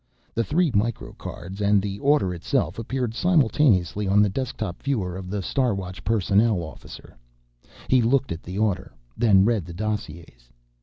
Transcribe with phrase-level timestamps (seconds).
[0.33, 5.43] The three microcards and the order itself appeared simultaneously on the desktop viewer of the
[5.43, 7.15] Star Watch personnel officer.
[7.87, 10.49] He looked at the order, then read the dossiers.